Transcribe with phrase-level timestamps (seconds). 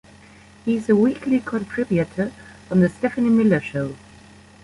[0.65, 2.31] He is a weekly contributor
[2.71, 3.93] on "The Stephanie Miller Show".